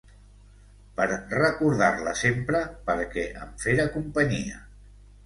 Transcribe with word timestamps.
Per 0.99 1.05
recordar-la 1.11 2.13
sempre, 2.21 2.61
perquè 2.87 3.27
em 3.43 3.53
fera 3.65 3.87
companyia. 3.99 4.59